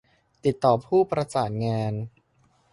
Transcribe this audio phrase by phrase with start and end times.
[0.45, 1.93] ติดต่อผู้ประสานงาน